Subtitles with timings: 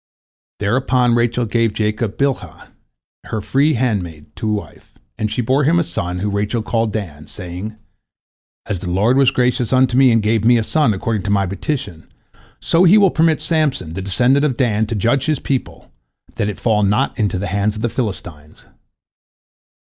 [0.61, 2.69] "Thereupon Rachel gave Jacob Bilhah,
[3.25, 7.27] her freed handmaid, to wife, and she bore him a son, whom Rachel called Dan,
[7.27, 7.75] saying,
[8.65, 11.45] "As the Lord was gracious unto me and gave me a son according to my
[11.45, 12.07] petition,
[12.59, 15.91] so He will permit Samson, the descendant of Dan, to judge his people,
[16.33, 18.65] that it fall not into the hands of the Philistines."